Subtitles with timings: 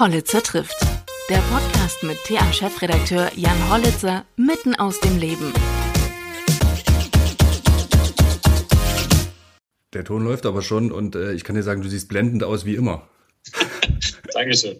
[0.00, 0.80] Hollitzer trifft.
[1.28, 5.52] Der Podcast mit TA-Chefredakteur Jan Hollitzer mitten aus dem Leben.
[9.92, 12.64] Der Ton läuft aber schon und äh, ich kann dir sagen, du siehst blendend aus
[12.64, 13.06] wie immer.
[14.32, 14.78] Dankeschön.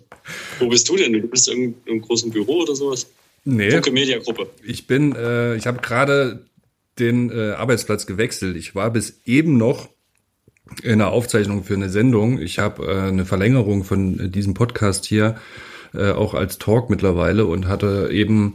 [0.58, 1.12] Wo bist du denn?
[1.12, 3.06] Du bist in einem großen Büro oder sowas?
[3.44, 3.72] Nee.
[3.72, 4.48] Funke Media Gruppe.
[4.64, 6.46] Ich bin, äh, ich habe gerade
[6.98, 8.56] den äh, Arbeitsplatz gewechselt.
[8.56, 9.90] Ich war bis eben noch
[10.82, 12.40] in einer Aufzeichnung für eine Sendung.
[12.40, 15.36] Ich habe äh, eine Verlängerung von äh, diesem Podcast hier
[15.94, 18.54] äh, auch als Talk mittlerweile und hatte eben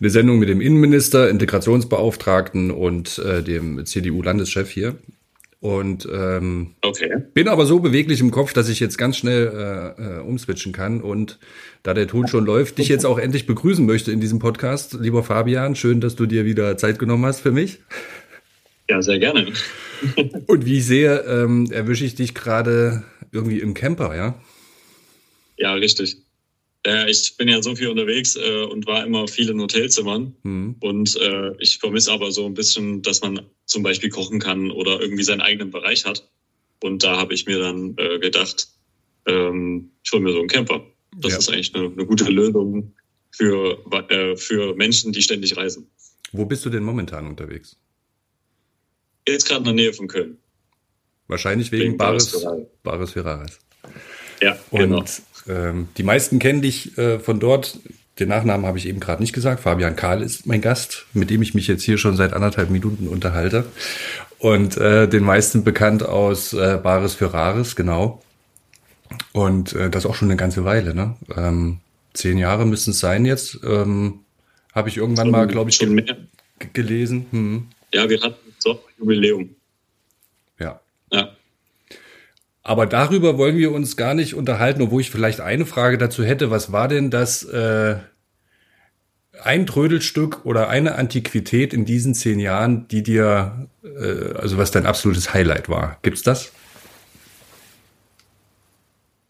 [0.00, 4.96] eine Sendung mit dem Innenminister, Integrationsbeauftragten und äh, dem CDU-Landeschef hier.
[5.60, 7.08] Und ähm, Okay.
[7.32, 11.00] bin aber so beweglich im Kopf, dass ich jetzt ganz schnell äh, äh, umswitchen kann.
[11.00, 11.38] Und
[11.82, 14.98] da der Ton schon läuft, dich jetzt auch endlich begrüßen möchte in diesem Podcast.
[15.00, 17.78] Lieber Fabian, schön, dass du dir wieder Zeit genommen hast für mich.
[18.90, 19.46] Ja, sehr gerne.
[20.46, 24.40] Und wie ich sehe, ähm, erwische ich dich gerade irgendwie im Camper, ja?
[25.56, 26.16] Ja, richtig.
[26.86, 30.34] Äh, ich bin ja so viel unterwegs äh, und war immer viel in Hotelzimmern.
[30.42, 30.76] Hm.
[30.80, 35.00] Und äh, ich vermisse aber so ein bisschen, dass man zum Beispiel kochen kann oder
[35.00, 36.28] irgendwie seinen eigenen Bereich hat.
[36.82, 38.68] Und da habe ich mir dann äh, gedacht,
[39.26, 40.84] ähm, ich hole mir so einen Camper.
[41.16, 41.38] Das Ja.
[41.38, 42.92] ist eigentlich eine, eine gute Lösung
[43.30, 43.78] für,
[44.10, 45.86] äh, für Menschen, die ständig reisen.
[46.32, 47.76] Wo bist du denn momentan unterwegs?
[49.26, 50.38] Jetzt gerade in der Nähe von Köln.
[51.26, 52.46] Wahrscheinlich wegen, Wegen Bares,
[52.82, 53.58] Bares Ferraris.
[54.42, 55.04] Ja, Und genau.
[55.48, 57.78] ähm, die meisten kennen dich äh, von dort.
[58.18, 59.62] Den Nachnamen habe ich eben gerade nicht gesagt.
[59.62, 63.08] Fabian Karl ist mein Gast, mit dem ich mich jetzt hier schon seit anderthalb Minuten
[63.08, 63.64] unterhalte.
[64.38, 68.22] Und äh, den meisten bekannt aus äh, Bares Ferraris, genau.
[69.32, 71.16] Und äh, das auch schon eine ganze Weile, ne?
[71.34, 71.78] Ähm,
[72.12, 73.58] zehn Jahre müssen es sein jetzt.
[73.64, 74.20] Ähm,
[74.74, 76.00] habe ich irgendwann mal, glaube ich, schon
[76.72, 77.26] gelesen.
[77.30, 77.68] Hm.
[77.92, 79.54] Ja, wir hatten so Jubiläum.
[80.58, 80.80] Ja.
[81.12, 81.36] Ja.
[82.62, 86.50] Aber darüber wollen wir uns gar nicht unterhalten, obwohl ich vielleicht eine Frage dazu hätte.
[86.50, 87.96] Was war denn das äh,
[89.42, 94.86] ein Trödelstück oder eine Antiquität in diesen zehn Jahren, die dir, äh, also was dein
[94.86, 95.98] absolutes Highlight war?
[96.02, 96.52] Gibt's das?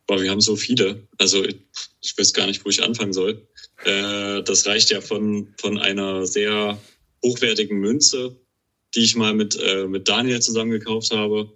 [0.07, 1.03] Boah, wir haben so viele.
[1.19, 1.57] Also ich,
[2.03, 3.49] ich weiß gar nicht, wo ich anfangen soll.
[3.85, 6.79] Äh, das reicht ja von, von einer sehr
[7.25, 8.37] hochwertigen Münze,
[8.95, 11.51] die ich mal mit, äh, mit Daniel zusammen gekauft habe,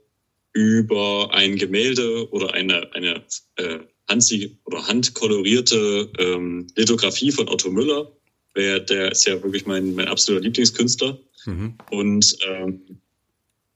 [0.53, 3.22] über ein Gemälde oder eine, eine
[3.56, 3.78] äh,
[4.09, 8.10] handsie oder handkolorierte ähm, Lithografie von Otto Müller.
[8.56, 11.19] Der, der ist ja wirklich mein, mein absoluter Lieblingskünstler.
[11.44, 11.75] Mhm.
[11.91, 12.81] Und ähm,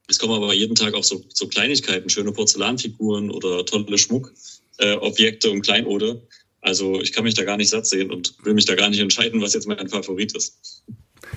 [0.09, 5.51] es kommen aber jeden Tag auch so, so Kleinigkeiten, schöne Porzellanfiguren oder tolle Schmuckobjekte äh,
[5.51, 6.27] und Kleinode.
[6.61, 9.01] Also ich kann mich da gar nicht satt sehen und will mich da gar nicht
[9.01, 10.85] entscheiden, was jetzt mein Favorit ist.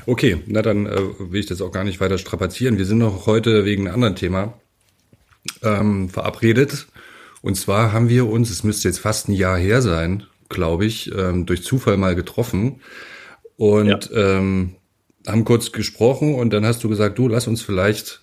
[0.06, 2.78] Okay, na dann äh, will ich das auch gar nicht weiter strapazieren.
[2.78, 4.60] Wir sind noch heute wegen einem anderen Thema
[5.64, 6.88] ähm, verabredet.
[7.42, 11.12] Und zwar haben wir uns, es müsste jetzt fast ein Jahr her sein, glaube ich,
[11.16, 12.82] ähm, durch Zufall mal getroffen
[13.58, 14.76] und ähm,
[15.28, 18.22] haben kurz gesprochen und dann hast du gesagt, du lass uns vielleicht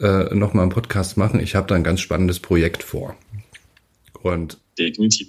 [0.00, 1.40] äh, noch mal einen Podcast machen.
[1.40, 3.16] Ich habe da ein ganz spannendes Projekt vor.
[4.22, 5.28] Und Definitiv.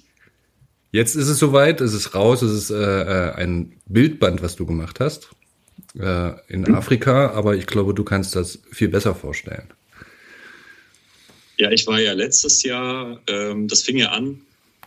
[0.92, 4.66] Jetzt ist es soweit, es ist raus, es ist äh, äh, ein Bildband, was du
[4.66, 5.30] gemacht hast
[5.98, 9.70] äh, in Afrika, aber ich glaube, du kannst das viel besser vorstellen.
[11.58, 14.42] Ja, ich war ja letztes Jahr, ähm, das fing ja an,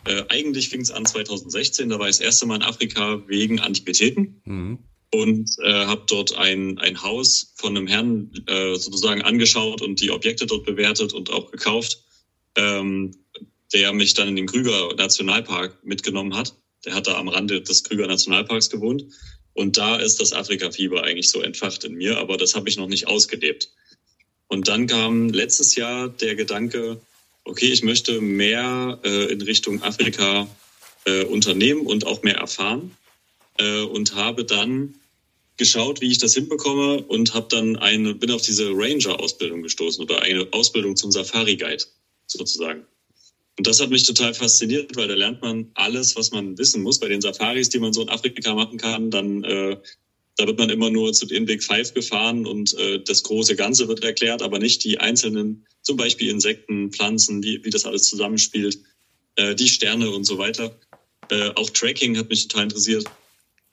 [0.07, 3.61] äh, eigentlich fing es an 2016, da war ich das erste Mal in Afrika wegen
[3.61, 4.41] Antiquitäten.
[4.45, 4.79] Mhm.
[5.15, 10.11] und äh, habe dort ein, ein Haus von einem Herrn äh, sozusagen angeschaut und die
[10.11, 12.03] Objekte dort bewertet und auch gekauft,
[12.57, 13.13] ähm,
[13.75, 16.55] der mich dann in den Krüger Nationalpark mitgenommen hat.
[16.85, 19.05] Der hat da am Rande des Krüger Nationalparks gewohnt.
[19.53, 22.89] Und da ist das Afrika-Fieber eigentlich so entfacht in mir, aber das habe ich noch
[22.89, 23.71] nicht ausgelebt.
[24.49, 27.01] Und dann kam letztes Jahr der Gedanke,
[27.45, 30.49] okay, ich möchte mehr äh, in Richtung Afrika
[31.05, 32.97] äh, unternehmen und auch mehr erfahren.
[33.59, 34.95] Äh, und habe dann
[35.57, 40.23] geschaut, wie ich das hinbekomme und habe dann eine, bin auf diese Ranger-Ausbildung gestoßen oder
[40.23, 41.85] eine Ausbildung zum Safari-Guide
[42.27, 42.87] sozusagen.
[43.57, 46.99] Und das hat mich total fasziniert, weil da lernt man alles, was man wissen muss.
[46.99, 49.77] Bei den Safaris, die man so in Afrika machen kann, dann äh,
[50.37, 53.87] da wird man immer nur zu den Big Five gefahren und äh, das große Ganze
[53.87, 58.81] wird erklärt, aber nicht die einzelnen, zum Beispiel Insekten, Pflanzen, wie, wie das alles zusammenspielt,
[59.37, 60.77] äh, die Sterne und so weiter.
[61.31, 63.05] Äh, auch Tracking hat mich total interessiert.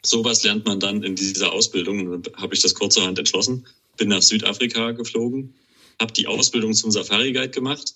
[0.03, 2.07] Sowas lernt man dann in dieser Ausbildung.
[2.07, 3.65] Und dann habe ich das kurzerhand entschlossen,
[3.97, 5.55] bin nach Südafrika geflogen,
[5.99, 7.95] habe die Ausbildung zum Safari-Guide gemacht,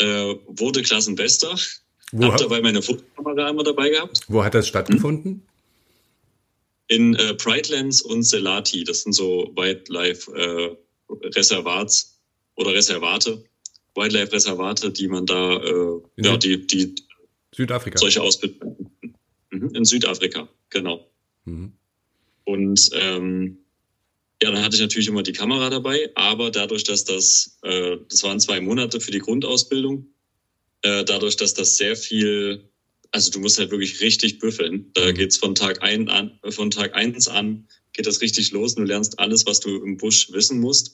[0.00, 1.54] äh, wurde Klassenbester,
[2.12, 4.20] Wo, habe ha dabei meine Fotokamera immer dabei gehabt.
[4.28, 5.42] wo hat das stattgefunden?
[6.88, 12.18] In äh, Pridelands und Selati, das sind so Wildlife-Reservats
[12.56, 13.44] oder Reservate,
[13.94, 16.94] Wildlife-Reservate, die man da, äh, ja, die, die
[17.54, 17.98] Südafrika.
[17.98, 18.90] solche Ausbildungen.
[19.50, 21.06] Mhm, In Südafrika, genau.
[21.44, 21.72] Mhm.
[22.44, 23.58] Und ähm,
[24.42, 28.22] ja, dann hatte ich natürlich immer die Kamera dabei, aber dadurch, dass das, äh, das
[28.22, 30.04] waren zwei Monate für die Grundausbildung,
[30.82, 32.60] äh, dadurch, dass das sehr viel,
[33.12, 34.86] also du musst halt wirklich richtig büffeln.
[34.94, 35.14] Da Mhm.
[35.14, 37.60] geht's von Tag ein an, von Tag eins an
[37.92, 38.74] geht das richtig los.
[38.74, 40.92] Du lernst alles, was du im Busch wissen musst.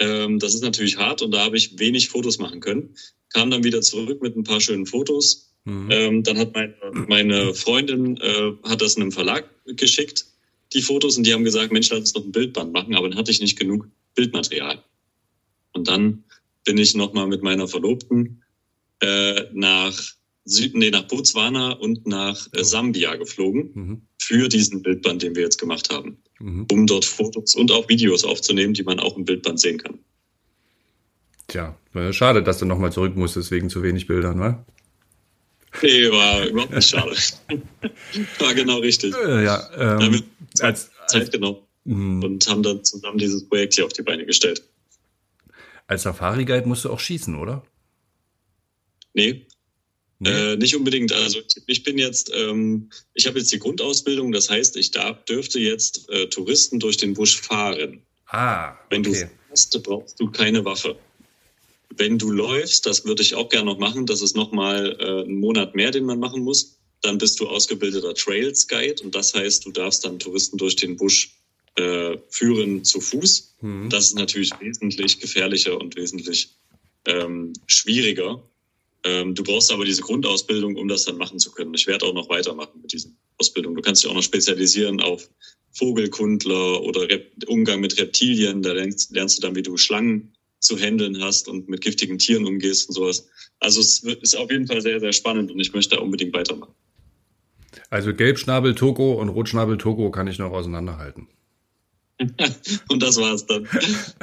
[0.00, 2.90] Ähm, das ist natürlich hart und da habe ich wenig Fotos machen können.
[3.32, 5.38] Kam dann wieder zurück mit ein paar schönen Fotos.
[5.64, 5.90] Mhm.
[5.90, 6.70] Ähm, dann hat meine,
[7.08, 10.26] meine Freundin äh, hat das einem Verlag geschickt,
[10.74, 13.18] die Fotos, und die haben gesagt, Mensch, lass uns noch ein Bildband machen, aber dann
[13.18, 14.82] hatte ich nicht genug Bildmaterial.
[15.72, 16.24] Und dann
[16.64, 18.42] bin ich nochmal mit meiner Verlobten
[19.00, 19.98] äh, nach
[20.46, 24.02] Süd, nee, nach Botswana und nach äh, Sambia geflogen Mhm.
[24.20, 26.66] für diesen Bildband, den wir jetzt gemacht haben, Mhm.
[26.70, 29.98] um dort Fotos und auch Videos aufzunehmen, die man auch im Bildband sehen kann.
[31.48, 34.64] Tja, äh, schade, dass du nochmal zurück musstest wegen zu wenig Bildern, wa?
[35.82, 37.16] Nee, war überhaupt nicht schade.
[38.38, 39.12] war genau richtig.
[39.14, 40.22] Ja, ähm,
[40.60, 41.58] als, Zeit genommen.
[41.84, 44.62] mh, und haben dann zusammen dieses Projekt hier auf die Beine gestellt.
[45.86, 47.64] als Safari-Guide musst du auch schießen, oder?
[49.14, 49.46] Nee,
[50.24, 50.30] Nee?
[50.30, 51.12] Äh, nicht unbedingt.
[51.12, 55.58] Also ich bin jetzt, ähm, ich habe jetzt die Grundausbildung, das heißt, ich darf, dürfte
[55.58, 58.02] jetzt äh, Touristen durch den Busch fahren.
[58.28, 59.10] ah, Wenn okay.
[59.10, 60.96] du fährst, brauchst du keine Waffe.
[61.96, 65.36] Wenn du läufst, das würde ich auch gerne noch machen, das ist nochmal äh, ein
[65.36, 69.64] Monat mehr, den man machen muss, dann bist du ausgebildeter Trails Guide und das heißt,
[69.64, 71.34] du darfst dann Touristen durch den Busch
[71.76, 73.56] äh, führen zu Fuß.
[73.60, 73.90] Mhm.
[73.90, 76.50] Das ist natürlich wesentlich gefährlicher und wesentlich
[77.06, 78.42] ähm, schwieriger.
[79.04, 81.74] Ähm, du brauchst aber diese Grundausbildung, um das dann machen zu können.
[81.74, 83.76] Ich werde auch noch weitermachen mit diesen Ausbildungen.
[83.76, 85.28] Du kannst dich auch noch spezialisieren auf
[85.72, 88.62] Vogelkundler oder Rep Umgang mit Reptilien.
[88.62, 90.32] Da lernst, lernst du dann, wie du Schlangen
[90.64, 93.28] zu handeln hast und mit giftigen Tieren umgehst und sowas.
[93.60, 96.72] Also es ist auf jeden Fall sehr, sehr spannend und ich möchte da unbedingt weitermachen.
[97.90, 101.28] Also Gelbschnabel Togo und Rotschnabel Togo kann ich noch auseinanderhalten.
[102.88, 103.66] Und das war's dann.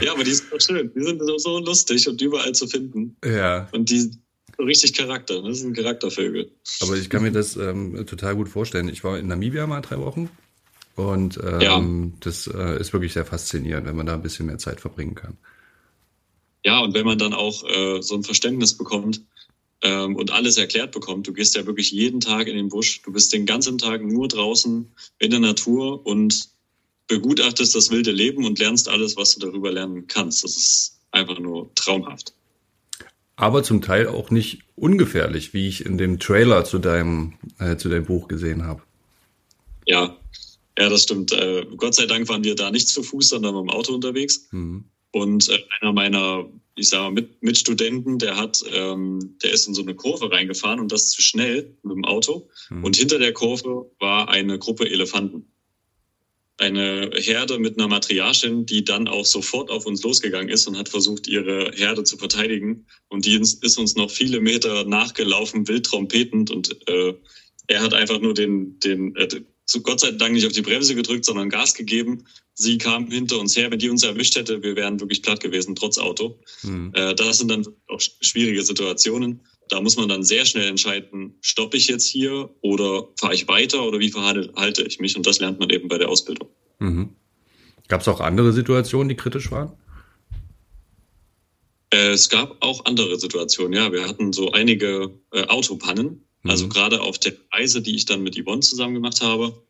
[0.01, 0.89] Ja, aber die sind doch schön.
[0.95, 3.17] Die sind so, lustig und überall zu finden.
[3.23, 4.09] Ja, Und die
[4.57, 5.41] richtig Charakter.
[5.41, 6.49] Das sind Charaktervögel.
[6.81, 8.87] aber ich kann mir das ähm, total gut vorstellen.
[8.87, 10.29] Ich war in Namibia mal drei Wochen
[10.95, 11.83] und ähm, Ja.
[12.21, 15.37] das äh, ist wirklich sehr faszinierend, wenn man da ein bisschen mehr Zeit verbringen kann.
[16.63, 19.21] Ja, und wenn man dann auch äh, so ein Verständnis bekommt
[19.81, 23.11] ähm, und alles erklärt bekommt, du gehst ja wirklich jeden Tag in den Busch, du
[23.11, 26.49] bist den ganzen Tag nur draußen in der Natur und
[27.07, 30.43] begutachtest das wilde Leben und lernst alles, was du darüber lernen kannst.
[30.43, 32.33] Das ist einfach nur traumhaft.
[33.35, 37.89] Aber zum Teil auch nicht ungefährlich, wie ich in dem Trailer zu deinem, äh, zu
[37.89, 38.83] deinem Buch gesehen habe.
[39.87, 40.15] Ja,
[40.77, 41.31] ja, das stimmt.
[41.31, 44.47] Äh, Gott sei Dank waren wir da nicht zu Fuß, sondern mit dem Auto unterwegs.
[44.51, 44.85] Mhm.
[45.11, 49.73] Und äh, einer meiner, ich sag mal, Mit Mitstudenten, der hat, ähm, der ist in
[49.73, 52.49] so eine Kurve reingefahren und das zu schnell mit dem Auto.
[52.69, 52.83] Mhm.
[52.83, 55.47] Und hinter der Kurve war eine Gruppe Elefanten.
[56.57, 60.89] Eine Herde mit einer Matriarchin, die dann auch sofort auf uns losgegangen ist und hat
[60.89, 62.85] versucht, ihre Herde zu verteidigen.
[63.09, 66.51] Und die ist ist uns noch viele Meter nachgelaufen, wild trompetend.
[66.51, 67.15] Und äh,
[67.67, 69.27] er hat einfach nur den, den äh,
[69.71, 72.25] so Gott sei Dank nicht auf die Bremse gedrückt, sondern Gas gegeben.
[72.53, 73.71] Sie kam hinter uns her.
[73.71, 76.39] Wenn die uns erwischt hätte, wir wären wirklich platt gewesen, trotz Auto.
[76.63, 76.91] Mhm.
[76.93, 79.41] Das sind dann auch sch- schwierige Situationen.
[79.69, 83.83] Da muss man dann sehr schnell entscheiden, stoppe ich jetzt hier oder fahre ich weiter
[83.87, 85.15] oder wie verhalte ich mich?
[85.15, 86.49] Und das lernt man eben bei der Ausbildung.
[86.79, 87.15] Mhm.
[87.87, 89.71] Gab es auch andere Situationen, die kritisch waren?
[91.93, 93.91] Äh, es gab auch andere Situationen, ja.
[93.91, 96.25] Wir hatten so einige äh, Autopannen.
[96.43, 96.69] Also Mhm.
[96.69, 99.61] gerade auf der Reise, die ich dann mit Yvonne zusammen gemacht habe,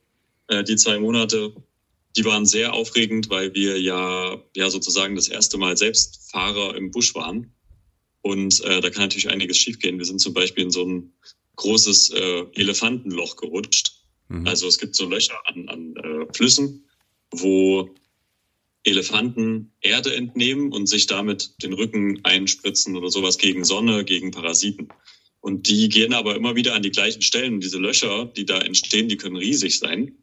[0.52, 1.54] äh, die zwei Monate,
[2.18, 6.92] die waren sehr aufregend, weil wir ja, ja sozusagen das erste Mal selbst Fahrer im
[6.92, 7.54] Busch waren.
[8.22, 9.98] Und äh, da kann natürlich einiges schiefgehen.
[9.98, 11.14] Wir sind zum Beispiel in so ein
[11.56, 13.94] großes äh, Elefantenloch gerutscht.
[14.28, 14.46] Mhm.
[14.46, 16.86] Also es gibt so Löcher an, an äh, Flüssen,
[17.32, 17.90] wo
[18.84, 24.90] Elefanten Erde entnehmen und sich damit den Rücken einspritzen oder sowas gegen Sonne, gegen Parasiten.
[25.40, 27.60] Und die gehen aber immer wieder an die gleichen Stellen.
[27.60, 30.21] Diese Löcher, die da entstehen, die können riesig sein.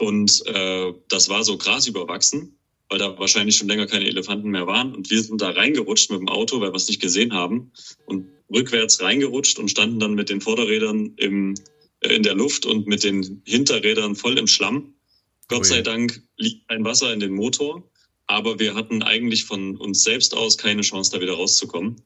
[0.00, 2.56] Und äh, das war so grasüberwachsen,
[2.88, 4.94] weil da wahrscheinlich schon länger keine Elefanten mehr waren.
[4.94, 7.72] Und wir sind da reingerutscht mit dem Auto, weil wir es nicht gesehen haben.
[8.06, 11.54] Und rückwärts reingerutscht und standen dann mit den Vorderrädern im,
[12.00, 14.94] äh, in der Luft und mit den Hinterrädern voll im Schlamm.
[15.48, 17.90] Gott sei Dank liegt ein Wasser in den Motor,
[18.28, 22.00] aber wir hatten eigentlich von uns selbst aus keine Chance, da wieder rauszukommen.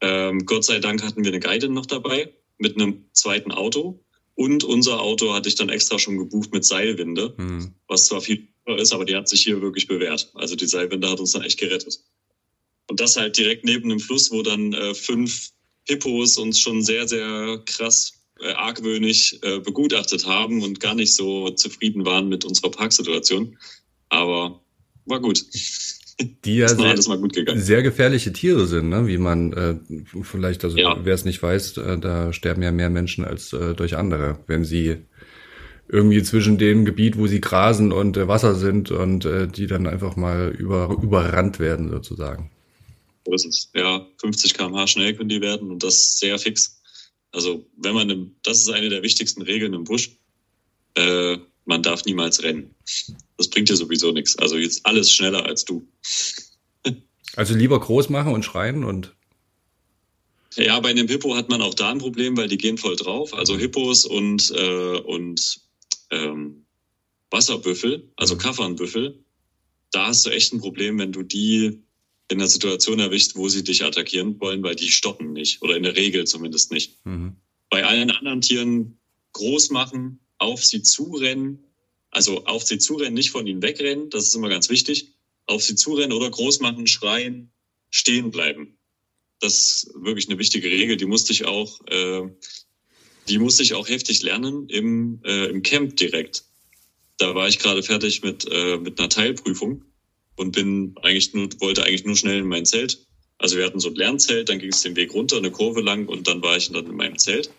[0.00, 4.02] Ähm, Gott sei Dank hatten wir eine Guidin noch dabei mit einem zweiten Auto
[4.38, 7.74] und unser Auto hatte ich dann extra schon gebucht mit Seilwinde, Mhm.
[7.88, 10.30] was zwar viel ist, aber die hat sich hier wirklich bewährt.
[10.34, 11.98] Also die Seilwinde hat uns dann echt gerettet.
[12.88, 15.50] Und das halt direkt neben dem Fluss, wo dann äh, fünf
[15.88, 21.50] Hippos uns schon sehr, sehr krass äh, argwöhnig äh, begutachtet haben und gar nicht so
[21.50, 23.58] zufrieden waren mit unserer Parksituation.
[24.08, 24.62] Aber
[25.06, 25.44] war gut.
[26.20, 29.06] Die ja sehr, sehr, gefährliche Tiere sind, ne?
[29.06, 29.76] wie man äh,
[30.22, 30.98] vielleicht, also ja.
[31.02, 34.64] wer es nicht weiß, äh, da sterben ja mehr Menschen als äh, durch andere, wenn
[34.64, 34.96] sie
[35.88, 39.86] irgendwie zwischen dem Gebiet, wo sie grasen und äh, Wasser sind und äh, die dann
[39.86, 42.50] einfach mal über, überrannt werden sozusagen.
[43.24, 43.70] So ist es.
[43.74, 46.80] Ja, 50 km/h schnell können die werden und das sehr fix.
[47.32, 50.16] Also wenn man, im, das ist eine der wichtigsten Regeln im Busch.
[51.68, 52.74] Man darf niemals rennen.
[53.36, 54.38] Das bringt dir sowieso nichts.
[54.38, 55.86] Also jetzt alles schneller als du.
[57.36, 59.14] Also lieber groß machen und schreien und.
[60.56, 63.34] Ja, bei einem Hippo hat man auch da ein Problem, weil die gehen voll drauf.
[63.34, 63.58] Also mhm.
[63.58, 65.60] Hippos und, äh, und
[66.10, 66.64] ähm,
[67.30, 68.38] Wasserbüffel, also mhm.
[68.38, 69.22] Kaffernbüffel,
[69.92, 71.82] da hast du echt ein Problem, wenn du die
[72.28, 75.60] in einer Situation erwischt, wo sie dich attackieren wollen, weil die stoppen nicht.
[75.60, 77.04] Oder in der Regel zumindest nicht.
[77.04, 77.36] Mhm.
[77.68, 78.98] Bei allen anderen Tieren
[79.34, 81.64] groß machen, auf sie zurennen,
[82.10, 85.12] also auf sie zurennen, nicht von ihnen wegrennen, das ist immer ganz wichtig.
[85.46, 87.50] Auf sie zurennen oder groß machen, schreien,
[87.90, 88.78] stehen bleiben.
[89.40, 92.28] Das ist wirklich eine wichtige Regel, die musste ich auch, äh,
[93.28, 96.44] die musste ich auch heftig lernen im, äh, im Camp direkt.
[97.18, 99.84] Da war ich gerade fertig mit, äh, mit einer Teilprüfung
[100.36, 103.06] und bin eigentlich nur, wollte eigentlich nur schnell in mein Zelt.
[103.38, 106.06] Also wir hatten so ein Lernzelt, dann ging es den Weg runter, eine Kurve lang
[106.08, 107.50] und dann war ich dann in meinem Zelt.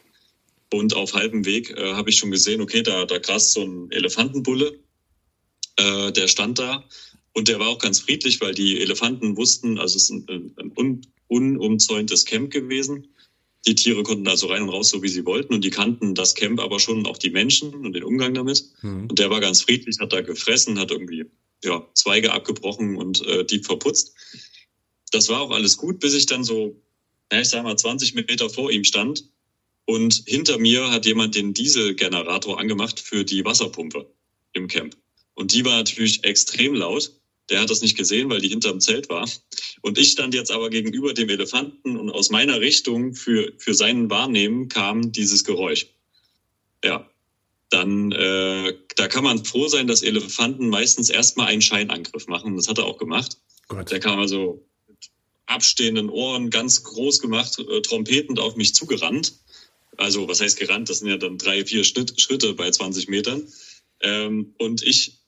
[0.72, 3.92] Und auf halbem Weg äh, habe ich schon gesehen, okay, da, da grast so ein
[3.92, 4.80] Elefantenbulle.
[5.78, 6.88] Äh, der stand da
[7.34, 10.72] und der war auch ganz friedlich, weil die Elefanten wussten, also es ist ein, ein
[10.78, 13.08] un, unumzäuntes Camp gewesen.
[13.68, 15.54] Die Tiere konnten also rein und raus, so wie sie wollten.
[15.54, 18.64] Und die kannten das Camp aber schon, auch die Menschen und den Umgang damit.
[18.82, 19.08] Mhm.
[19.10, 21.26] Und der war ganz friedlich, hat da gefressen, hat irgendwie
[21.64, 24.14] ja, Zweige abgebrochen und äh, die verputzt.
[25.12, 26.82] Das war auch alles gut, bis ich dann so,
[27.32, 29.26] ja, ich sag mal, 20 Meter vor ihm stand
[29.90, 34.06] und hinter mir hat jemand den Dieselgenerator angemacht für die Wasserpumpe
[34.54, 34.96] im Camp.
[35.34, 37.12] Und die war natürlich extrem laut.
[37.50, 39.28] Der hat das nicht gesehen, weil die hinterm Zelt war.
[39.82, 44.12] Und ich stand jetzt aber gegenüber dem Elefanten und aus meiner Richtung für, für seinen
[44.12, 45.88] Wahrnehmen kam dieses Geräusch.
[46.86, 47.10] Ja,
[47.72, 52.56] dann äh, da kann man froh sein, dass Elefanten meistens erstmal einen Scheinangriff machen.
[52.58, 53.40] Das hat er auch gemacht.
[53.68, 53.90] Gott.
[53.90, 55.10] Der kam also mit
[55.48, 59.34] abstehenden Ohren ganz groß gemacht, äh, trompetend auf mich zugerannt.
[60.00, 60.90] Also was heißt gerannt?
[60.90, 63.52] Das sind ja dann drei, vier Schritt, Schritte bei 20 Metern.
[64.00, 65.20] Ähm, und ich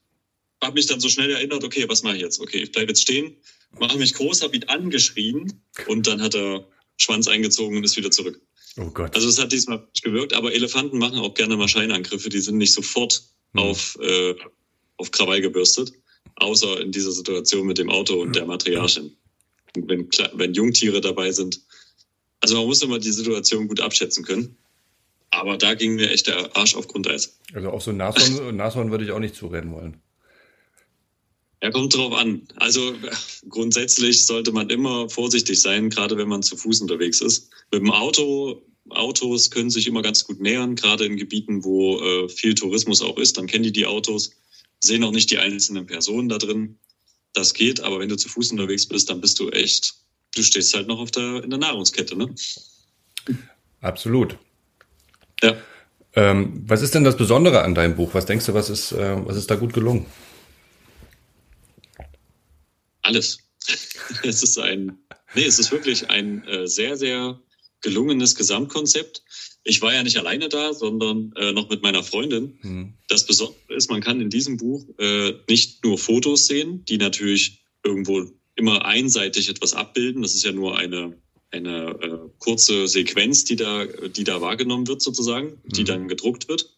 [0.63, 2.39] habe mich dann so schnell erinnert, okay, was mache ich jetzt?
[2.39, 3.35] Okay, ich bleibe jetzt stehen,
[3.79, 8.11] mache mich groß, habe ihn angeschrien und dann hat er Schwanz eingezogen und ist wieder
[8.11, 8.39] zurück.
[8.77, 9.13] Oh Gott.
[9.13, 12.57] Also es hat diesmal nicht gewirkt, aber Elefanten machen auch gerne mal Scheinangriffe, die sind
[12.57, 13.23] nicht sofort
[13.53, 13.61] hm.
[13.61, 14.35] auf, äh,
[14.95, 15.91] auf Krawall gebürstet,
[16.35, 19.17] außer in dieser Situation mit dem Auto und der Matriarchin.
[19.75, 21.59] Wenn, wenn Jungtiere dabei sind,
[22.39, 24.57] also man muss immer die Situation gut abschätzen können.
[25.31, 27.37] Aber da ging mir echt der Arsch auf Grundeis.
[27.53, 29.97] Also auch so Nashorn, Nashorn würde ich auch nicht zurennen wollen.
[31.63, 32.47] Ja, kommt drauf an.
[32.55, 32.93] Also
[33.47, 37.49] grundsätzlich sollte man immer vorsichtig sein, gerade wenn man zu Fuß unterwegs ist.
[37.71, 42.29] Mit dem Auto, Autos können sich immer ganz gut nähern, gerade in Gebieten, wo äh,
[42.29, 43.37] viel Tourismus auch ist.
[43.37, 44.31] Dann kennen die die Autos,
[44.79, 46.77] sehen auch nicht die einzelnen Personen da drin.
[47.33, 50.01] Das geht, aber wenn du zu Fuß unterwegs bist, dann bist du echt
[50.35, 52.33] du stehst halt noch auf der, in der Nahrungskette, ne?
[53.81, 54.37] Absolut.
[55.43, 55.55] Ja.
[56.13, 58.13] Ähm, was ist denn das Besondere an deinem Buch?
[58.13, 60.05] Was denkst du, was ist, äh, was ist da gut gelungen?
[63.01, 63.39] Alles.
[64.23, 64.97] es ist ein,
[65.35, 67.39] nee, es ist wirklich ein äh, sehr, sehr
[67.81, 69.23] gelungenes Gesamtkonzept.
[69.63, 72.57] Ich war ja nicht alleine da, sondern äh, noch mit meiner Freundin.
[72.61, 72.93] Hm.
[73.07, 77.63] Das Besondere ist, man kann in diesem Buch äh, nicht nur Fotos sehen, die natürlich
[77.83, 80.21] irgendwo immer einseitig etwas abbilden.
[80.21, 81.15] Das ist ja nur eine,
[81.51, 85.85] eine äh, kurze Sequenz, die da, die da wahrgenommen wird sozusagen, die mhm.
[85.85, 86.77] dann gedruckt wird.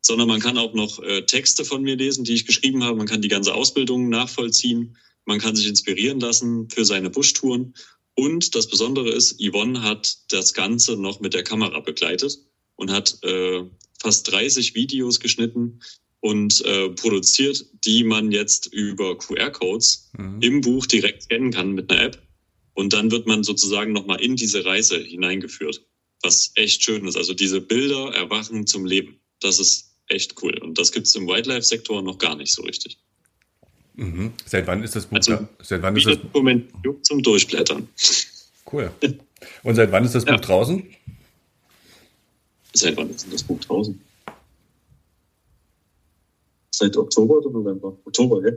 [0.00, 2.96] Sondern man kann auch noch äh, Texte von mir lesen, die ich geschrieben habe.
[2.96, 4.96] Man kann die ganze Ausbildung nachvollziehen.
[5.24, 7.74] Man kann sich inspirieren lassen für seine Buschtouren.
[8.14, 12.38] Und das Besondere ist, Yvonne hat das Ganze noch mit der Kamera begleitet
[12.76, 13.64] und hat äh,
[14.00, 15.80] fast 30 Videos geschnitten,
[16.26, 20.42] und äh, produziert, die man jetzt über QR-Codes mhm.
[20.42, 22.25] im Buch direkt scannen kann mit einer App.
[22.76, 25.80] Und dann wird man sozusagen nochmal in diese Reise hineingeführt,
[26.22, 27.16] was echt schön ist.
[27.16, 29.18] Also diese Bilder erwachen zum Leben.
[29.40, 30.58] Das ist echt cool.
[30.58, 32.98] Und das gibt es im Wildlife-Sektor noch gar nicht so richtig.
[33.94, 34.34] Mhm.
[34.44, 35.48] Seit wann ist das Buch also, da?
[35.62, 37.88] Seit wann ist das Moment zum Durchblättern.
[38.70, 38.92] Cool.
[39.62, 40.38] Und seit wann ist das Buch ja.
[40.38, 40.82] draußen?
[42.74, 43.98] Seit wann ist das Buch draußen?
[46.72, 47.96] Seit Oktober oder November?
[48.04, 48.54] Oktober, ja.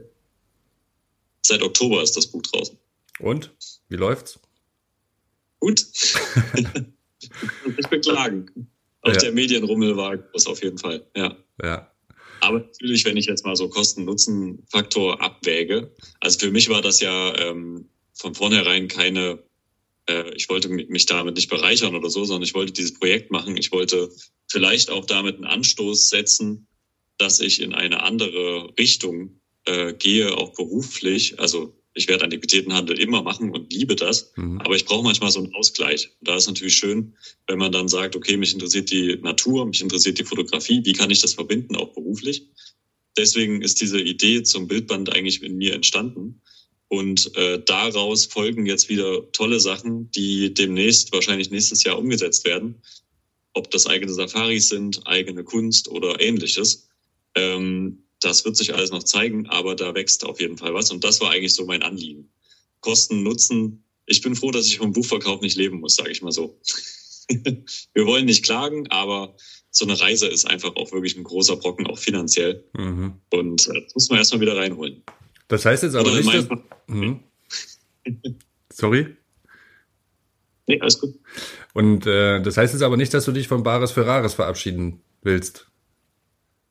[1.42, 2.78] Seit Oktober ist das Buch draußen.
[3.20, 3.54] Und?
[3.90, 4.40] Wie läuft's?
[5.60, 5.82] Gut.
[6.56, 6.94] ich kann
[7.90, 8.70] beklagen.
[9.02, 9.20] Auch ja.
[9.20, 11.38] der Medienrummel war groß auf jeden Fall, ja.
[11.62, 11.92] Ja.
[12.42, 17.36] Aber natürlich, wenn ich jetzt mal so Kosten-Nutzen-Faktor abwäge, also für mich war das ja
[17.38, 19.44] ähm, von vornherein keine,
[20.08, 23.58] äh, ich wollte mich damit nicht bereichern oder so, sondern ich wollte dieses Projekt machen.
[23.58, 24.10] Ich wollte
[24.48, 26.68] vielleicht auch damit einen Anstoß setzen,
[27.18, 31.40] dass ich in eine andere Richtung äh, gehe, auch beruflich.
[31.40, 34.60] Also ich werde Antiquitätenhandel immer machen und liebe das, mhm.
[34.62, 36.10] aber ich brauche manchmal so einen Ausgleich.
[36.22, 37.16] Da ist natürlich schön,
[37.48, 41.12] wenn man dann sagt, okay, mich interessiert die Natur, mich interessiert die Fotografie, wie kann
[41.12, 42.48] ich das verbinden, auch beruflich?
[43.18, 46.42] Deswegen ist diese Idee zum Bildband eigentlich in mir entstanden.
[46.88, 52.82] Und äh, daraus folgen jetzt wieder tolle Sachen, die demnächst, wahrscheinlich nächstes Jahr umgesetzt werden.
[53.54, 56.88] Ob das eigene Safaris sind, eigene Kunst oder ähnliches.
[57.36, 60.92] Ähm, das wird sich alles noch zeigen, aber da wächst auf jeden Fall was.
[60.92, 62.30] Und das war eigentlich so mein Anliegen.
[62.82, 63.84] Kosten, Nutzen.
[64.06, 66.60] Ich bin froh, dass ich vom Buchverkauf nicht leben muss, sage ich mal so.
[67.94, 69.36] Wir wollen nicht klagen, aber
[69.72, 72.64] so eine Reise ist einfach auch wirklich ein großer Brocken, auch finanziell.
[72.76, 73.14] Mhm.
[73.30, 75.04] Und äh, das muss man erstmal wieder reinholen.
[75.48, 76.48] Das heißt jetzt aber Oder nicht, dass...
[76.88, 77.20] Mhm.
[78.72, 79.16] Sorry?
[80.68, 81.16] Nee, alles gut.
[81.74, 85.68] Und äh, das heißt jetzt aber nicht, dass du dich von Bares Ferraris verabschieden willst.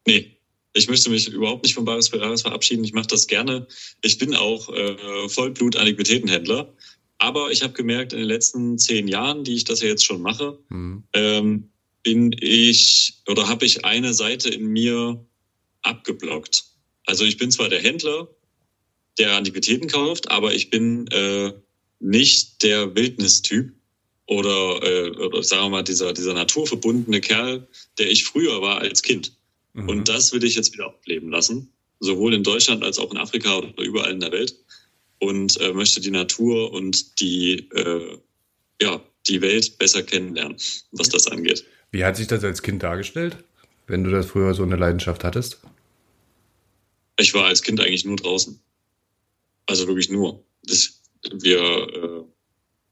[0.07, 0.38] Nee,
[0.79, 2.85] ich möchte mich überhaupt nicht von Baris Ferraris verabschieden.
[2.85, 3.67] Ich mache das gerne.
[4.03, 6.75] Ich bin auch äh, Vollblut-Antiquitätenhändler.
[7.19, 10.23] Aber ich habe gemerkt, in den letzten zehn Jahren, die ich das ja jetzt schon
[10.23, 11.03] mache, mhm.
[11.13, 11.71] ähm,
[12.05, 15.25] bin ich oder habe ich eine Seite in mir
[15.83, 16.65] abgeblockt.
[17.07, 18.29] Also ich bin zwar der Händler,
[19.19, 21.53] der Antiquitäten kauft, aber ich bin äh,
[21.99, 23.73] nicht der Wildnistyp
[24.27, 27.67] oder, äh, oder sagen wir mal dieser, dieser naturverbundene Kerl,
[27.99, 29.38] der ich früher war als Kind.
[29.79, 29.89] Mhm.
[29.89, 33.59] Und das will ich jetzt wieder ableben lassen, sowohl in Deutschland als auch in Afrika
[33.59, 34.57] oder überall in der Welt.
[35.21, 38.19] Und äh, möchte die Natur und die, äh,
[38.81, 40.57] ja, die Welt besser kennenlernen,
[40.93, 41.65] was das angeht.
[41.91, 43.37] Wie hat sich das als Kind dargestellt,
[43.87, 45.61] wenn du das früher so eine Leidenschaft hattest?
[47.19, 48.61] Ich war als Kind eigentlich nur draußen.
[49.67, 50.45] Also wirklich nur.
[50.63, 51.01] Das,
[51.41, 52.25] wir äh,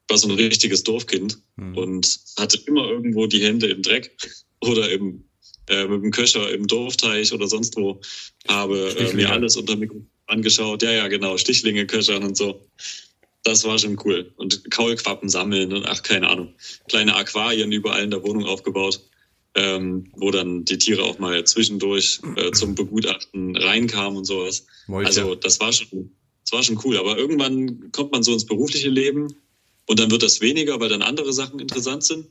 [0.08, 1.76] war so ein richtiges Dorfkind mhm.
[1.76, 4.16] und hatte immer irgendwo die Hände im Dreck
[4.60, 5.25] oder im
[5.68, 8.00] äh, mit dem Köcher im Dorfteich oder sonst wo,
[8.48, 10.82] habe äh, mir alles unter Mikro angeschaut.
[10.82, 12.66] Ja, ja, genau, Stichlinge köchern und so.
[13.44, 14.32] Das war schon cool.
[14.36, 16.54] Und Kaulquappen sammeln und ach, keine Ahnung.
[16.88, 19.00] Kleine Aquarien überall in der Wohnung aufgebaut,
[19.54, 24.66] ähm, wo dann die Tiere auch mal zwischendurch äh, zum Begutachten reinkamen und sowas.
[24.88, 25.06] Moite.
[25.06, 26.10] Also das war schon,
[26.44, 26.96] das war schon cool.
[26.98, 29.28] Aber irgendwann kommt man so ins berufliche Leben
[29.86, 32.26] und dann wird das weniger, weil dann andere Sachen interessant sind.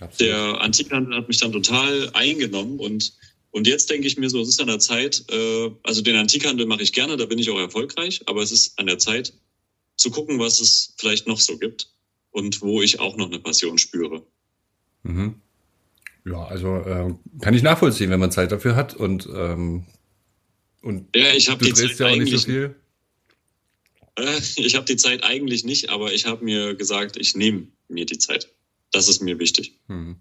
[0.00, 0.32] Absolut.
[0.32, 3.12] Der Antikhandel hat mich dann total eingenommen und
[3.50, 6.66] und jetzt denke ich mir so, es ist an der Zeit, äh, also den Antikhandel
[6.66, 9.32] mache ich gerne, da bin ich auch erfolgreich, aber es ist an der Zeit
[9.96, 11.88] zu gucken, was es vielleicht noch so gibt
[12.30, 14.22] und wo ich auch noch eine Passion spüre.
[15.02, 15.40] Mhm.
[16.26, 19.86] Ja, also äh, kann ich nachvollziehen, wenn man Zeit dafür hat und ähm,
[20.82, 22.76] und ja, ich habe die Zeit ja auch nicht so viel.
[24.16, 28.06] Äh, ich habe die Zeit eigentlich nicht, aber ich habe mir gesagt, ich nehme mir
[28.06, 28.52] die Zeit.
[28.92, 29.74] Das ist mir wichtig.
[29.88, 30.16] Hm.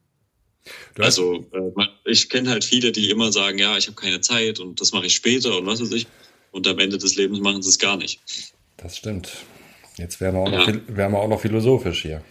[0.98, 4.82] Also äh, ich kenne halt viele, die immer sagen, ja, ich habe keine Zeit und
[4.82, 6.08] das mache ich später und was weiß ich.
[6.52, 8.20] Und am Ende des Lebens machen sie es gar nicht.
[8.78, 9.32] Das stimmt.
[9.98, 10.60] Jetzt wären wir auch, ja.
[10.60, 12.24] noch, wären wir auch noch philosophisch hier.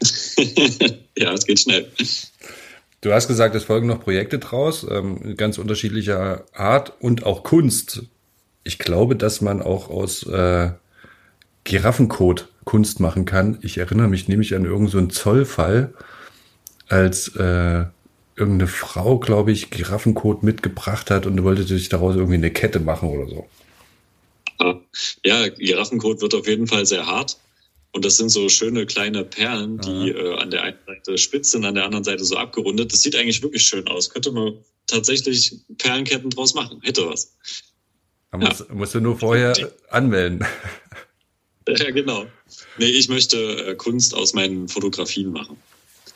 [1.16, 1.90] ja, es geht schnell.
[3.00, 8.02] Du hast gesagt, es folgen noch Projekte draus, ähm, ganz unterschiedlicher Art und auch Kunst.
[8.62, 10.70] Ich glaube, dass man auch aus äh,
[11.64, 13.58] Giraffencode Kunst machen kann.
[13.62, 15.94] Ich erinnere mich nämlich an irgendeinen so Zollfall,
[16.88, 17.84] als äh,
[18.36, 23.08] irgendeine Frau, glaube ich, Giraffencode mitgebracht hat und wollte sich daraus irgendwie eine Kette machen
[23.08, 23.48] oder so.
[25.24, 27.38] Ja, Giraffencode wird auf jeden Fall sehr hart.
[27.92, 31.64] Und das sind so schöne kleine Perlen, die äh, an der einen Seite spitz sind,
[31.64, 32.92] an der anderen Seite so abgerundet.
[32.92, 34.10] Das sieht eigentlich wirklich schön aus.
[34.10, 34.54] Könnte man
[34.86, 36.80] tatsächlich Perlenketten draus machen.
[36.82, 37.36] Hätte was.
[38.32, 38.74] Musst, ja.
[38.74, 39.54] musst du nur vorher
[39.90, 40.44] anmelden.
[41.68, 42.26] Ja, genau.
[42.78, 45.56] Nee, ich möchte äh, Kunst aus meinen Fotografien machen.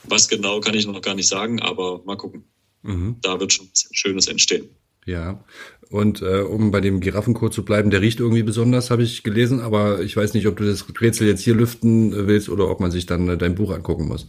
[0.05, 2.45] Was genau kann ich noch gar nicht sagen, aber mal gucken.
[2.83, 3.17] Mhm.
[3.23, 4.69] Da wird schon was Schönes entstehen.
[5.07, 5.45] Ja,
[5.91, 9.61] und äh, um bei dem Giraffenkot zu bleiben, der riecht irgendwie besonders, habe ich gelesen,
[9.61, 12.91] aber ich weiß nicht, ob du das Rätsel jetzt hier lüften willst oder ob man
[12.91, 14.27] sich dann äh, dein Buch angucken muss.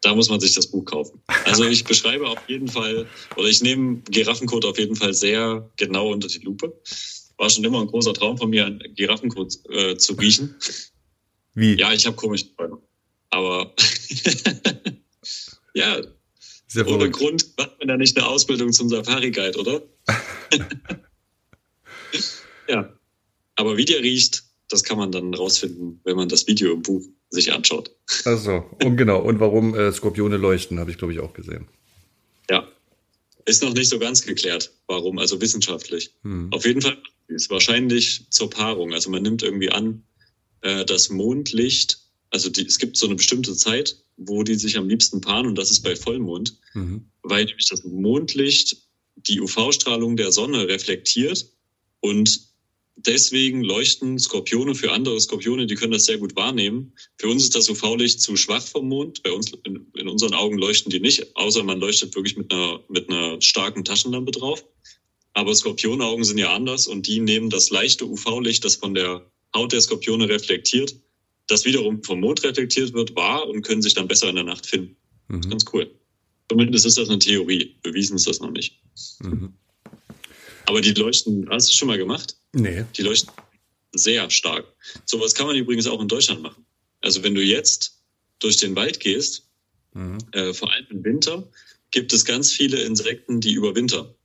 [0.00, 1.20] Da muss man sich das Buch kaufen.
[1.44, 6.12] Also ich beschreibe auf jeden Fall, oder ich nehme Giraffenkot auf jeden Fall sehr genau
[6.12, 6.72] unter die Lupe
[7.38, 10.54] war schon immer ein großer Traum von mir, Giraffenkot äh, zu riechen.
[11.54, 11.74] Wie?
[11.74, 12.78] Ja, ich habe komische Träume.
[13.30, 13.74] Aber
[15.74, 16.00] ja,
[16.66, 19.82] Sehr ohne Grund macht man ja nicht eine Ausbildung zum Safari-Guide, oder?
[22.68, 22.92] ja.
[23.56, 27.02] Aber wie der riecht, das kann man dann rausfinden, wenn man das Video im Buch
[27.30, 27.90] sich anschaut.
[28.24, 29.20] Also und genau.
[29.20, 31.68] Und warum äh, Skorpione leuchten, habe ich glaube ich auch gesehen.
[32.50, 32.68] Ja,
[33.46, 36.12] ist noch nicht so ganz geklärt, warum, also wissenschaftlich.
[36.22, 36.52] Hm.
[36.52, 38.92] Auf jeden Fall ist wahrscheinlich zur Paarung.
[38.92, 40.04] Also man nimmt irgendwie an,
[40.62, 41.98] äh, das Mondlicht,
[42.30, 45.56] also die, es gibt so eine bestimmte Zeit, wo die sich am liebsten paaren und
[45.56, 47.06] das ist bei Vollmond, mhm.
[47.22, 48.76] weil nämlich das Mondlicht
[49.16, 51.50] die UV-Strahlung der Sonne reflektiert
[52.00, 52.46] und
[52.96, 56.92] deswegen leuchten Skorpione für andere Skorpione, die können das sehr gut wahrnehmen.
[57.18, 59.22] Für uns ist das UV-Licht zu schwach vom Mond.
[59.22, 62.80] Bei uns, in, in, unseren Augen leuchten die nicht, außer man leuchtet wirklich mit einer,
[62.88, 64.64] mit einer starken Taschenlampe drauf.
[65.36, 69.70] Aber Skorpionaugen sind ja anders und die nehmen das leichte UV-Licht, das von der Haut
[69.70, 70.96] der Skorpione reflektiert,
[71.46, 74.64] das wiederum vom Mond reflektiert wird, wahr und können sich dann besser in der Nacht
[74.64, 74.96] finden.
[75.28, 75.42] Mhm.
[75.42, 75.90] ganz cool.
[76.48, 77.76] Zumindest ist das eine Theorie.
[77.82, 78.80] Bewiesen ist das noch nicht.
[79.20, 79.52] Mhm.
[80.64, 82.38] Aber die leuchten, hast du schon mal gemacht?
[82.54, 82.86] Nee.
[82.96, 83.30] Die leuchten
[83.92, 84.64] sehr stark.
[85.04, 86.64] Sowas kann man übrigens auch in Deutschland machen.
[87.02, 88.00] Also wenn du jetzt
[88.38, 89.46] durch den Wald gehst,
[89.92, 90.16] mhm.
[90.32, 91.46] äh, vor allem im Winter,
[91.90, 94.15] gibt es ganz viele Insekten, die überwintern.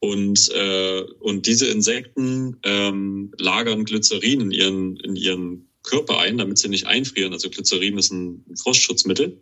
[0.00, 6.58] Und, äh, und diese Insekten ähm, lagern Glycerin in ihren, in ihren Körper ein, damit
[6.58, 7.32] sie nicht einfrieren.
[7.32, 9.40] Also Glycerin ist ein Frostschutzmittel.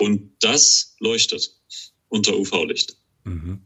[0.00, 1.54] Und das leuchtet
[2.08, 2.96] unter UV-Licht.
[3.24, 3.60] Mhm.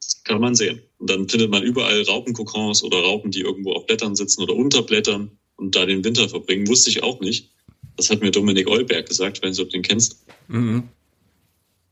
[0.00, 0.80] Das kann man sehen.
[0.98, 4.82] Und dann findet man überall Raupenkokons oder Raupen, die irgendwo auf Blättern sitzen oder unter
[4.82, 6.68] Blättern und da den Winter verbringen.
[6.68, 7.50] Wusste ich auch nicht.
[7.96, 10.24] Das hat mir Dominik Eulberg gesagt, wenn du den kennst.
[10.46, 10.88] Mhm.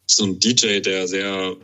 [0.07, 1.57] So ein DJ, der sehr,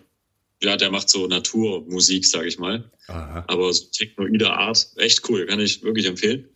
[0.62, 2.90] ja, der macht so Naturmusik, sage ich mal.
[3.08, 3.44] Aha.
[3.48, 6.48] Aber so technoider Art, echt cool, kann ich wirklich empfehlen.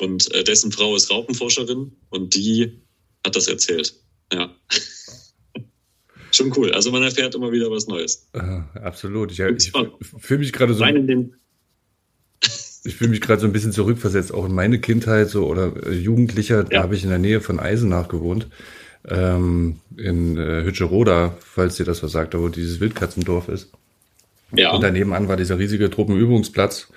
[0.00, 2.82] Und äh, dessen Frau ist Raupenforscherin und die
[3.24, 3.94] hat das erzählt.
[4.32, 4.54] Ja.
[6.32, 6.72] Schon cool.
[6.72, 8.28] Also man erfährt immer wieder was Neues.
[8.34, 9.32] Uh, absolut.
[9.32, 9.72] Ich, ich
[10.18, 10.84] fühle mich gerade so.
[12.82, 15.92] Ich fühle mich gerade so ein bisschen zurückversetzt, auch in meine Kindheit so oder äh,
[15.92, 16.64] Jugendlicher, ja.
[16.64, 18.48] da habe ich in der Nähe von Eisenach gewohnt.
[19.08, 23.70] Ähm, in äh, Hütscheroda, falls dir das was sagt, wo dieses Wildkatzendorf ist.
[24.52, 24.72] Ja.
[24.72, 26.88] Und daneben an war dieser riesige Truppenübungsplatz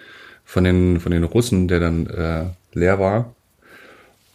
[0.43, 3.33] von den, von den Russen, der dann äh, leer war.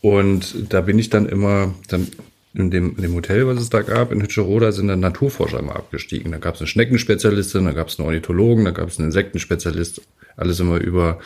[0.01, 2.09] Und da bin ich dann immer, dann
[2.55, 5.77] in dem, in dem Hotel, was es da gab, in Hütscheroda, sind dann Naturforscher immer
[5.77, 6.33] abgestiegen.
[6.33, 10.03] Da gab es eine Schneckenspezialistin, da gab es einen Ornithologen, da gab es einen Insektenspezialist.
[10.37, 11.19] Alles immer über,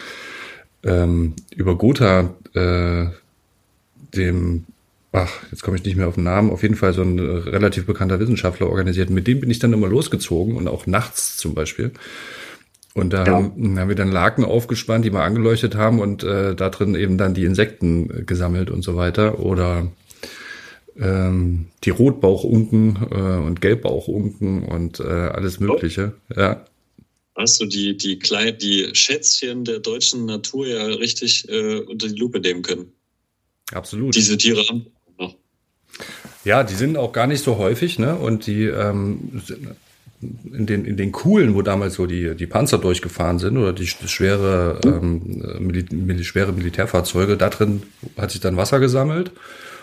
[0.84, 3.06] ähm, über Gotha, äh,
[4.14, 4.64] dem,
[5.12, 7.86] ach, jetzt komme ich nicht mehr auf den Namen, auf jeden Fall so ein relativ
[7.86, 9.10] bekannter Wissenschaftler organisiert.
[9.10, 11.92] Mit dem bin ich dann immer losgezogen und auch nachts zum Beispiel.
[12.94, 13.32] Und da ja.
[13.32, 17.16] haben, haben wir dann Laken aufgespannt, die wir angeleuchtet haben und äh, da drin eben
[17.16, 19.38] dann die Insekten gesammelt und so weiter.
[19.38, 19.90] Oder
[20.98, 26.14] ähm, die Rotbauchunken äh, und Gelbbauchunken und äh, alles Mögliche.
[26.30, 26.40] Oh.
[26.40, 26.66] Ja.
[27.34, 32.18] Hast du die, die, kleinen, die Schätzchen der deutschen Natur ja richtig äh, unter die
[32.18, 32.92] Lupe nehmen können?
[33.72, 34.14] Absolut.
[34.14, 34.86] Diese Tiere haben.
[36.44, 38.16] Ja, die sind auch gar nicht so häufig, ne?
[38.16, 39.42] Und die ähm,
[40.20, 43.86] in den, in den Kuhlen, wo damals so die, die Panzer durchgefahren sind oder die
[43.86, 47.82] schwere, ähm, Mil schwere Militärfahrzeuge, da drin
[48.16, 49.32] hat sich dann Wasser gesammelt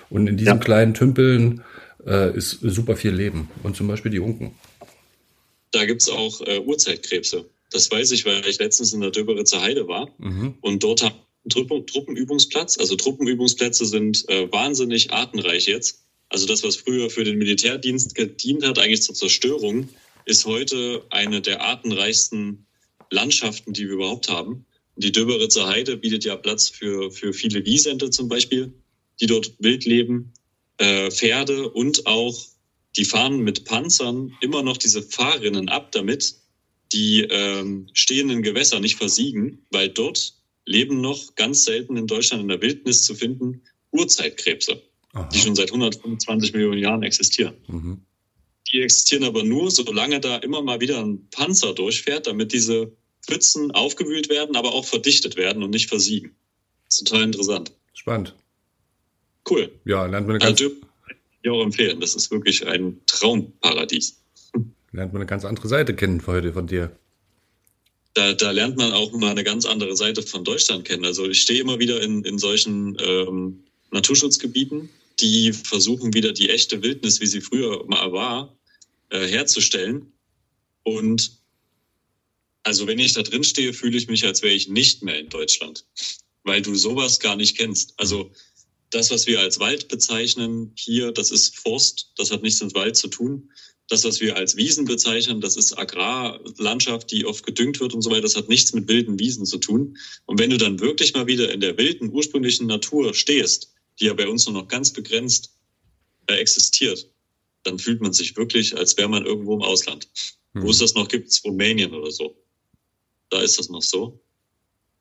[0.10, 0.64] und in diesen ja.
[0.64, 1.64] kleinen Tümpeln
[2.06, 3.50] äh, ist super viel Leben.
[3.64, 4.52] Und zum Beispiel die Unken.
[5.72, 7.46] Da gibt's auch äh, Urzeitkrebse.
[7.72, 10.10] Das weiß ich, weil ich letztens in der Döberitzer Heide war.
[10.18, 10.56] Mhm.
[10.62, 11.16] Und dort haben
[11.50, 12.78] Truppen, Truppenübungsplatz.
[12.78, 16.04] Also Truppenübungsplätze sind äh, wahnsinnig artenreich jetzt.
[16.30, 19.90] Also das, was früher für den Militärdienst gedient hat, eigentlich zur Zerstörung,
[20.26, 22.66] ist heute eine der artenreichsten
[23.10, 24.66] Landschaften, die wir überhaupt haben.
[24.96, 28.74] Die Döberitzer Heide bietet ja Platz für, für viele Wiesente zum Beispiel
[29.20, 30.34] die dort wild leben,
[30.78, 32.38] äh, Pferde und auch
[32.96, 36.36] die fahren mit Panzern immer noch diese Fahrrinnen ab, damit
[36.92, 42.50] die ähm, stehenden Gewässer nicht versiegen, weil dort leben noch ganz selten in Deutschland in
[42.50, 44.82] der Wildnis zu finden Urzeitkrebse,
[45.14, 45.30] Aha.
[45.34, 47.56] die schon seit 125 Millionen Jahren existieren.
[47.68, 48.02] Mhm.
[48.72, 52.92] Die existieren aber nur, solange da immer mal wieder ein Panzer durchfährt, damit diese
[53.26, 56.36] Pfützen aufgewühlt werden, aber auch verdichtet werden und nicht versiegen.
[56.88, 57.72] Das ist total interessant.
[57.94, 58.36] Spannend.
[59.50, 59.72] Cool.
[59.86, 60.62] Ja, lernt man eine ganz.
[60.62, 60.76] Also,
[61.42, 62.00] ich auch empfehlen.
[62.00, 64.22] Das ist wirklich ein Traumparadis.
[64.92, 66.92] Lernt man eine ganz andere Seite kennen heute von dir.
[68.14, 71.06] Da, da lernt man auch mal eine ganz andere Seite von Deutschland kennen.
[71.06, 76.82] Also ich stehe immer wieder in, in solchen ähm, Naturschutzgebieten, die versuchen wieder die echte
[76.82, 78.58] Wildnis, wie sie früher mal war,
[79.10, 80.12] äh, herzustellen.
[80.84, 81.40] Und
[82.64, 85.30] also wenn ich da drin stehe, fühle ich mich, als wäre ich nicht mehr in
[85.30, 85.86] Deutschland,
[86.44, 87.94] weil du sowas gar nicht kennst.
[87.98, 88.32] Also
[88.90, 92.96] das, was wir als Wald bezeichnen hier, das ist Forst, das hat nichts mit Wald
[92.96, 93.52] zu tun.
[93.90, 98.12] Das, was wir als Wiesen bezeichnen, das ist Agrarlandschaft, die oft gedüngt wird und so
[98.12, 98.22] weiter.
[98.22, 99.98] Das hat nichts mit wilden Wiesen zu tun.
[100.26, 104.14] Und wenn du dann wirklich mal wieder in der wilden, ursprünglichen Natur stehst, die ja
[104.14, 105.56] bei uns nur noch ganz begrenzt
[106.28, 107.10] äh, existiert,
[107.64, 110.08] dann fühlt man sich wirklich, als wäre man irgendwo im Ausland.
[110.54, 110.62] Mhm.
[110.62, 112.38] Wo es das noch gibt, Rumänien oder so.
[113.30, 114.24] Da ist das noch so.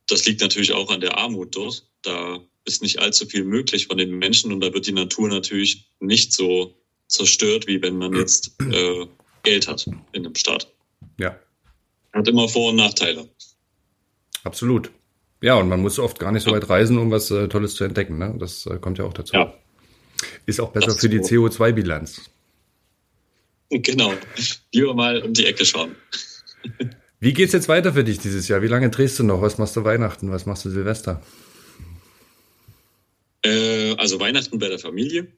[0.07, 1.87] Das liegt natürlich auch an der Armut dort.
[2.03, 5.91] Da ist nicht allzu viel möglich von den Menschen und da wird die Natur natürlich
[6.01, 6.75] nicht so
[7.09, 9.07] zerstört, wie wenn man jetzt äh,
[9.43, 10.73] Geld hat in einem Staat.
[11.19, 11.39] Ja.
[12.13, 13.29] Hat immer Vor- und Nachteile.
[14.45, 14.91] Absolut.
[15.41, 17.85] Ja, und man muss oft gar nicht so weit reisen, um was äh, Tolles zu
[17.85, 18.19] entdecken.
[18.19, 18.35] Ne?
[18.39, 19.35] Das äh, kommt ja auch dazu.
[19.35, 19.55] Ja.
[20.47, 22.23] Ist auch besser für die CO2-Bilanz.
[23.71, 24.15] Genau.
[24.73, 25.95] Lieber mal um die Ecke schauen.
[27.21, 28.63] Wie geht's jetzt weiter für dich dieses Jahr?
[28.63, 29.43] Wie lange drehst du noch?
[29.43, 30.31] Was machst du Weihnachten?
[30.31, 31.23] Was machst du Silvester?
[33.45, 35.29] Äh, also Weihnachten bei der Familie.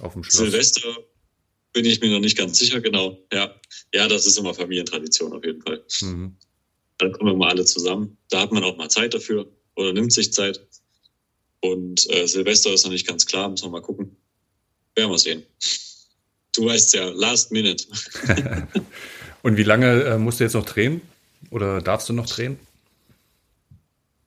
[0.00, 0.36] Auf dem Schloss.
[0.36, 0.96] Silvester
[1.72, 3.18] bin ich mir noch nicht ganz sicher, genau.
[3.32, 3.54] Ja,
[3.94, 5.84] ja das ist immer Familientradition auf jeden Fall.
[6.00, 6.36] Mhm.
[6.98, 8.16] Dann kommen wir mal alle zusammen.
[8.30, 10.66] Da hat man auch mal Zeit dafür oder nimmt sich Zeit.
[11.60, 14.16] Und äh, Silvester ist noch nicht ganz klar, müssen wir mal gucken.
[14.94, 15.44] Werden wir sehen.
[16.54, 17.86] Du weißt ja, last minute.
[19.42, 21.00] Und wie lange äh, musst du jetzt noch drehen?
[21.50, 22.58] Oder darfst du noch drehen?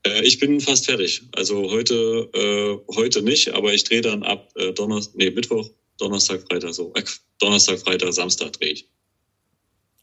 [0.06, 1.24] Äh, ich bin fast fertig.
[1.34, 6.42] Also heute, äh, heute nicht, aber ich drehe dann ab äh, Donnerstag, nee, Mittwoch, Donnerstag,
[6.50, 6.94] Freitag so.
[6.96, 7.04] Äh,
[7.40, 8.90] Donnerstag, Freitag, Samstag drehe ich.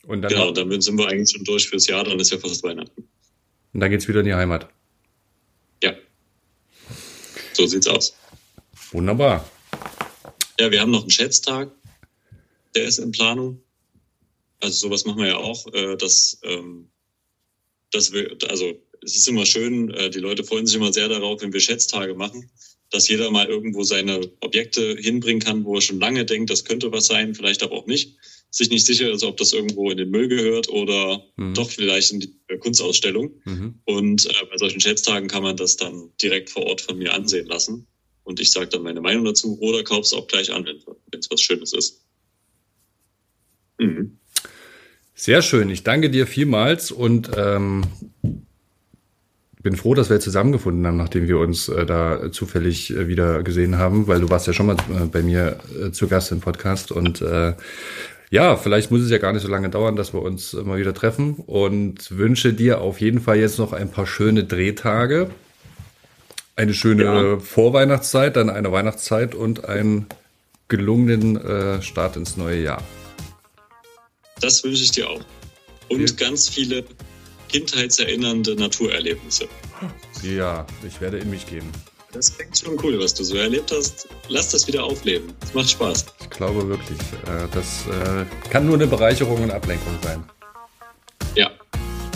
[0.05, 2.63] Und dann genau, dann sind wir eigentlich schon durch fürs Jahr, dann ist ja fast
[2.63, 3.09] Weihnachten.
[3.73, 4.69] Und dann geht's wieder in die Heimat.
[5.83, 5.95] Ja.
[7.53, 8.17] So sieht's aus.
[8.93, 9.49] Wunderbar.
[10.59, 11.71] Ja, wir haben noch einen Schätztag.
[12.75, 13.61] Der ist in Planung.
[14.61, 16.89] Also sowas machen wir ja auch, äh, dass, ähm,
[17.93, 21.43] dass wir, also es ist immer schön, äh, die Leute freuen sich immer sehr darauf,
[21.43, 22.51] wenn wir Schätztage machen,
[22.91, 26.91] dass jeder mal irgendwo seine Objekte hinbringen kann, wo er schon lange denkt, das könnte
[26.93, 28.17] was sein, vielleicht aber auch nicht,
[28.51, 31.55] sich nicht sicher ist, ob das irgendwo in den Müll gehört oder mhm.
[31.55, 33.31] doch vielleicht in die Kunstausstellung.
[33.45, 33.81] Mhm.
[33.85, 37.47] Und äh, bei solchen Schätztagen kann man das dann direkt vor Ort von mir ansehen
[37.47, 37.87] lassen.
[38.25, 41.31] Und ich sage dann meine Meinung dazu oder kauf es auch gleich an, wenn es
[41.31, 42.03] was Schönes ist.
[43.79, 44.19] Mhm.
[45.15, 45.69] Sehr schön.
[45.71, 47.85] Ich danke dir vielmals und ähm,
[49.63, 53.77] bin froh, dass wir zusammengefunden haben, nachdem wir uns äh, da zufällig äh, wieder gesehen
[53.77, 56.93] haben, weil du warst ja schon mal äh, bei mir äh, zu Gast im Podcast
[56.93, 57.55] und äh,
[58.31, 60.93] ja, vielleicht muss es ja gar nicht so lange dauern, dass wir uns mal wieder
[60.93, 65.31] treffen und wünsche dir auf jeden Fall jetzt noch ein paar schöne Drehtage,
[66.55, 67.39] eine schöne ja.
[67.39, 70.07] Vorweihnachtszeit, dann eine Weihnachtszeit und einen
[70.69, 72.83] gelungenen äh, Start ins neue Jahr.
[74.41, 75.25] Das wünsche ich dir auch.
[75.89, 76.29] Und ja.
[76.29, 76.85] ganz viele
[77.49, 79.49] kindheitserinnernde Naturerlebnisse.
[80.23, 81.71] Ja, ich werde in mich gehen.
[82.13, 84.09] Das klingt schon cool, was du so erlebt hast.
[84.29, 85.33] Lass das wieder aufleben.
[85.43, 86.07] Es macht Spaß.
[86.21, 86.99] Ich glaube wirklich.
[87.27, 90.25] Äh, das äh, kann nur eine Bereicherung und Ablenkung sein.
[91.35, 91.51] Ja,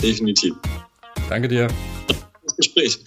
[0.01, 0.55] definitiv.
[1.29, 1.67] Danke dir.
[2.43, 2.99] Das Gespräch.